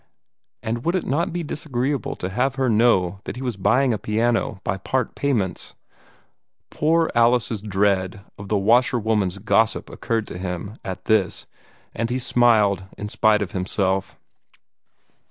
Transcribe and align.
And 0.63 0.83
would 0.83 0.95
it 0.95 1.05
not 1.05 1.31
be 1.31 1.43
disagreeable 1.43 2.15
to 2.15 2.29
have 2.29 2.55
her 2.55 2.71
know 2.71 3.19
that 3.25 3.35
he 3.35 3.43
was 3.43 3.55
buying 3.55 3.93
a 3.93 3.99
piano 3.99 4.59
by 4.63 4.77
part 4.77 5.13
payments? 5.13 5.75
Poor 6.71 7.11
Alice's 7.13 7.61
dread 7.61 8.21
of 8.35 8.49
the 8.49 8.57
washerwoman's 8.57 9.37
gossip 9.37 9.91
occurred 9.91 10.25
to 10.29 10.39
him, 10.39 10.79
at 10.83 11.05
this, 11.05 11.45
and 11.93 12.09
he 12.09 12.17
smiled 12.17 12.85
in 12.97 13.09
spite 13.09 13.43
of 13.43 13.51
himself. 13.51 14.17